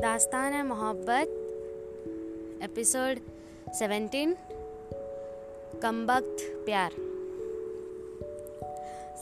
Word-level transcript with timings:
दास्तान 0.00 0.52
है 0.52 0.62
मोहब्बत, 0.66 1.32
एपिसोड 2.62 3.18
17 3.74 4.34
कमबख्त 5.82 6.44
प्यार। 6.64 6.92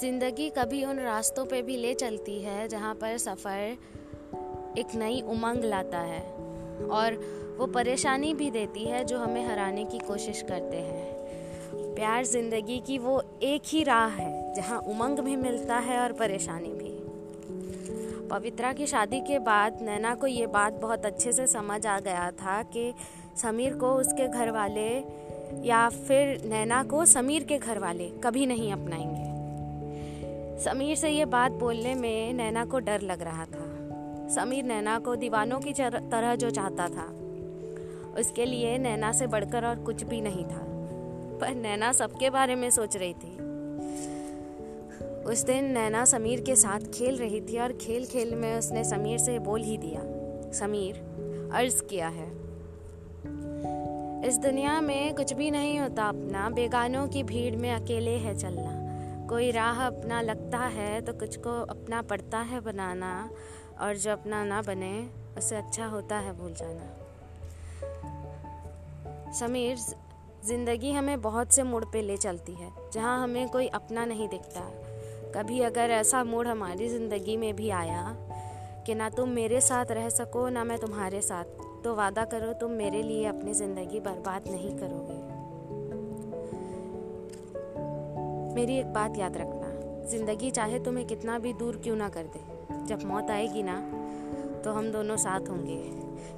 ज़िंदगी 0.00 0.48
कभी 0.50 0.84
उन 0.84 0.98
रास्तों 0.98 1.44
पे 1.44 1.62
भी 1.62 1.76
ले 1.76 1.94
चलती 1.94 2.38
है 2.42 2.68
जहाँ 2.68 2.94
पर 2.94 3.16
सफ़र 3.18 4.78
एक 4.78 4.94
नई 4.94 5.20
उमंग 5.28 5.64
लाता 5.64 5.98
है, 5.98 6.22
और 6.90 7.16
वो 7.58 7.66
परेशानी 7.66 8.34
भी 8.34 8.50
देती 8.50 8.84
है 8.84 9.04
जो 9.04 9.18
हमें 9.18 9.44
हराने 9.46 9.84
की 9.84 9.98
कोशिश 9.98 10.42
करते 10.42 10.76
हैं। 10.76 11.94
प्यार 11.94 12.24
ज़िंदगी 12.24 12.78
की 12.86 12.98
वो 12.98 13.22
एक 13.42 13.62
ही 13.66 13.82
राह 13.82 14.06
है 14.06 14.54
जहाँ 14.54 14.78
उमंग 14.88 15.18
भी 15.18 15.36
मिलता 15.36 15.76
है 15.78 15.98
और 16.00 16.12
परेशानी 16.12 16.68
भी। 16.68 16.86
पवित्रा 18.30 18.72
की 18.72 18.86
शादी 18.86 19.20
के 19.20 19.38
बाद 19.38 19.78
नैना 19.82 20.14
को 20.14 20.26
ये 20.26 20.46
बात 20.46 20.72
बहुत 20.72 21.06
अच्छे 21.06 21.32
से 21.32 21.46
समझ 21.46 21.86
आ 21.86 22.00
गया 22.00 22.30
था 22.30 22.62
कि 22.62 22.94
समीर 23.36 23.74
को 23.74 23.92
उसके 23.92 24.28
घर 24.28 24.50
वाले 24.50 25.04
या 25.68 25.88
फिर 25.88 26.42
नैना 26.44 26.84
को 26.84 27.06
समीर 27.06 27.44
के 27.44 27.58
घर 27.58 27.78
वाले 27.78 28.08
कभी 28.08 28.46
नहीं 28.46 28.72
अपनाएँगे। 28.72 29.28
समीर 30.64 30.96
से 30.96 31.10
ये 31.10 31.24
बात 31.24 31.52
बोलने 31.52 31.94
में 31.94 32.32
नैना 32.32 32.64
को 32.64 32.78
डर 32.78 33.00
लग 33.00 33.22
रहा 33.22 33.44
था। 33.44 33.64
समीर 34.28 34.64
नैना 34.64 34.98
को 34.98 35.16
दीवानों 35.16 35.60
की 35.60 35.72
तरह 36.10 36.34
जो 36.34 36.50
चाहता 36.50 36.88
था। 36.88 37.14
उसके 38.20 38.44
लिए 38.44 38.78
नैना 38.78 39.12
से 39.12 39.26
बढ़कर 39.26 39.66
और 39.66 39.76
कुछ 39.76 40.02
भी 40.02 40.20
नहीं 40.20 40.44
था। 40.44 40.64
पर 41.40 41.54
नैना 41.54 41.92
सबके 41.92 42.30
बारे 42.30 42.54
में 42.54 42.70
सोच 42.70 42.96
रही 42.96 43.12
थी। 43.12 43.38
उस 45.28 45.42
दिन 45.44 45.64
नैना 45.64 46.04
समीर 46.04 46.40
के 46.40 46.54
साथ 46.56 46.80
खेल 46.94 47.16
रही 47.16 47.40
थी 47.40 47.58
और 47.58 47.72
खेल 47.72 48.04
खेल 48.06 48.34
में 48.34 48.58
उसने 48.58 48.84
समीर 48.84 49.18
से 49.18 49.38
बोल 49.38 49.62
ही 49.62 49.76
दिया, 49.78 50.00
समीर, 50.52 50.94
अर्ज़ 51.54 51.82
किया 51.82 52.08
है। 52.08 52.26
इस 54.28 54.38
दुनिया 54.38 54.80
में 54.80 55.14
कुछ 55.14 55.32
भी 55.32 55.50
नहीं 55.50 55.78
होता 55.80 56.04
अपना, 56.04 56.48
बेगानों 56.50 57.06
की 57.08 57.22
भीड़ 57.22 57.56
में 57.56 57.70
अकेले 57.72 58.16
है 58.16 58.36
चलना। 58.38 59.26
कोई 59.28 59.50
राह 59.50 59.86
अपना 59.86 60.20
लगता 60.20 60.58
है 60.58 61.00
तो 61.00 61.12
कुछ 61.12 61.36
को 61.36 61.60
अपना 61.66 62.02
पड़ता 62.02 62.38
है 62.38 62.60
बनाना, 62.60 63.30
और 63.80 63.96
जो 63.96 64.10
अपना 64.12 64.44
ना 64.44 64.62
बने, 64.62 65.08
उसे 65.38 65.56
अच्छा 65.56 65.86
होता 65.86 66.18
है 66.18 66.32
भूल 66.38 66.54
जाना। 66.54 66.86
समीर, 69.32 69.76
ज़िंदगी 70.46 70.92
हमें 70.92 71.20
बहुत 71.20 71.52
से 71.52 71.62
मोड़ 71.62 71.84
पे 71.84 72.02
ले 72.02 72.16
चलती 72.16 72.52
है, 72.52 72.70
जहाँ 72.92 73.22
हमें 73.22 73.48
कोई 73.48 73.66
अपना 73.66 74.04
नहीं 74.04 74.28
दिखता। 74.28 74.70
कभी 75.28 75.60
अगर 75.62 75.90
ऐसा 75.90 76.22
मूड 76.24 76.46
हमारी 76.46 76.88
ज़िंदगी 76.88 77.36
में 77.36 77.54
भी 77.56 77.70
आया 77.72 78.02
कि 78.86 78.94
ना 78.94 79.08
तुम 79.10 79.28
मेरे 79.30 79.60
साथ 79.60 79.90
रह 79.90 80.08
सको, 80.10 80.48
ना 80.48 80.64
मैं 80.64 80.78
तुम्हारे 80.78 81.20
साथ 81.22 81.44
तो 81.84 81.94
वादा 81.94 82.24
करो 82.24 82.52
तुम 82.52 82.70
मेरे 82.72 83.02
लिए 83.02 83.26
अपनी 83.26 83.54
ज़िंदगी 83.54 84.00
बर्बाद 84.00 84.48
नहीं 84.48 84.70
करोगे। 84.78 85.18
मेरी 88.54 88.78
एक 88.78 88.92
बात 88.92 89.18
याद 89.18 89.36
रखना, 89.36 89.68
ज़िंदगी 90.08 90.50
चाहे 90.50 90.78
तुम्हें 90.78 91.06
कितना 91.06 91.38
भी 91.38 91.52
दूर 91.54 91.76
क्यों 91.76 91.96
ना 91.96 92.08
कर 92.08 92.22
दे, 92.26 92.40
जब 92.86 93.04
मौत 93.06 93.30
आएगी 93.30 93.62
ना 93.62 93.80
तो 94.64 94.72
हम 94.72 94.90
दोनों 94.92 95.16
साथ 95.18 95.48
होंगे। 95.50 95.80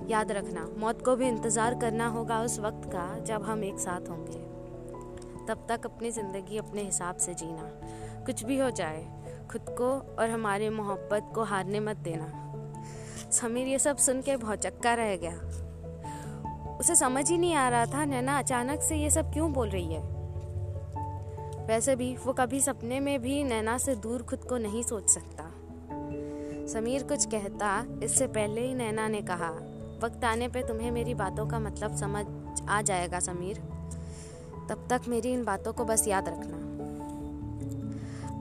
याद 0.09 0.33
रखना, 0.33 0.69
मौत 0.79 1.05
को 1.05 1.17
भी 1.17 1.29
इंतज़ार 1.29 1.75
करना 1.81 2.07
होगा 2.09 2.43
उस 2.43 2.59
वक्त 2.61 2.89
का, 2.93 3.19
जब 3.21 3.43
हम 3.43 3.65
एक 3.65 3.79
साथ 3.79 4.09
होंगे। 4.11 4.49
तब 5.51 5.67
तक 5.69 5.81
अपनी 5.85 6.11
ज़िंदगी 6.11 6.59
अपने 6.59 6.83
हिसाब 6.83 7.17
से 7.17 7.35
जीना। 7.35 7.63
कुछ 8.27 8.45
भी 8.45 8.59
हो 8.59 8.71
जाए, 8.71 9.07
खुद 9.51 9.61
को 9.61 10.17
और 10.19 10.31
हमारी 10.31 10.69
मोहब्बत 10.69 11.33
को 11.35 11.45
हारने 11.45 11.81
मत 11.81 11.97
देना। 11.97 12.27
समीर, 13.31 13.67
ये 13.67 13.79
सब 13.79 13.97
सुन 13.97 14.23
के 14.23 14.37
बहुत 14.37 14.59
चक्का 14.59 14.95
रह 14.95 15.17
गया। 15.17 15.35
उसे 16.77 16.95
समझ 16.95 17.31
ही 17.31 17.39
नहीं 17.39 17.55
आ 17.55 17.69
रहा 17.69 17.87
था, 17.87 18.05
नैना 18.05 18.39
अचानक 18.39 18.81
से 18.81 18.97
ये 18.97 19.11
सब 19.11 19.33
क्यों 19.33 19.53
बोल 19.53 19.69
रही 19.69 19.95
है? 19.95 20.01
वैसे 21.67 21.97
भी, 21.97 22.17
वो 22.17 22.33
कभी 22.33 22.61
सपने 22.61 23.01
में 23.01 23.23
भी 23.23 23.45
नैना 23.45 23.79
से 23.79 23.95
दूर 23.95 24.23
खुद 24.23 24.45
को 24.45 24.57
नहीं 24.57 24.83
सोच 24.83 25.09
सकता। 25.09 25.45
समीर 26.67 27.03
कुछ 27.03 27.27
कहता, 27.27 27.85
इससे 28.03 28.27
पहले 28.27 28.61
ही 28.61 28.75
नैना 28.75 29.09
ने 29.09 29.23
कहा, 29.23 29.51
वक्त 30.03 30.25
आने 30.25 30.49
पे 30.49 30.63
तुम्हें 30.63 30.91
मेरी 30.91 31.15
बातों 31.15 31.47
का 31.47 31.59
मतलब 31.59 31.97
समझ 31.97 32.25
आ 32.69 32.83
जाएगा, 32.83 33.21
समीर। 33.21 33.63
तब 34.71 34.87
तक 34.91 35.01
मेरी 35.09 35.33
इन 35.33 35.45
बातों 35.45 35.73
को 35.73 35.85
बस 35.85 36.09
याद 36.09 36.29
रखना। 36.29 36.57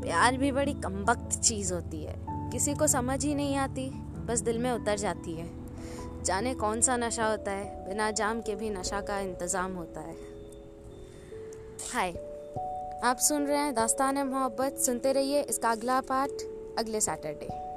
प्यार 0.01 0.38
भी 0.38 0.51
बड़ी 0.51 0.73
कमबख्त 0.73 1.40
चीज़ 1.40 1.73
होती 1.73 2.03
है। 2.03 2.16
किसी 2.50 2.73
को 2.73 2.88
समझ 2.88 3.25
ही 3.25 3.35
नहीं 3.35 3.56
आती, 3.56 3.90
बस 4.25 4.40
दिल 4.40 4.57
में 4.57 4.72
उतर 4.72 4.97
जाती 4.97 5.34
है। 5.34 5.50
जाने 6.23 6.53
कौन 6.53 6.81
सा 6.81 6.97
नशा 6.97 7.25
होता 7.25 7.51
है, 7.51 7.88
बिना 7.88 8.12
जाम 8.12 8.41
के 8.41 8.56
भी 8.56 8.69
नशा 8.69 9.01
का 9.01 9.19
इंतज़ाम 9.19 9.73
होता 9.73 10.01
है। 10.01 10.16
हाय, 11.94 12.12
आप 13.03 13.17
सुन 13.17 13.46
रहे 13.46 13.57
हैं 13.57 13.73
दास्तान 13.75 14.28
मोहब्बत, 14.28 14.78
सुनते 14.78 15.11
रहिए 15.11 15.41
इसका 15.41 15.72
अगला 15.72 16.01
पार्ट, 16.01 16.31
अगले 16.79 17.01
सैटरडे। 17.01 17.69